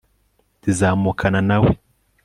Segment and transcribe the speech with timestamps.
[0.63, 1.71] zizamukana na we